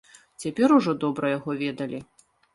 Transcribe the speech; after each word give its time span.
Цяпер 0.43 0.69
ужо 0.77 0.95
добра 1.03 1.31
яго 1.37 1.51
ведалі. 1.61 2.03